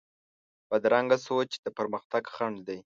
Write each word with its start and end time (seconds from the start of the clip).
بدرنګه 0.69 1.17
سوچ 1.25 1.51
د 1.65 1.67
پرمختګ 1.77 2.23
خنډ 2.35 2.57
دی 2.67 2.79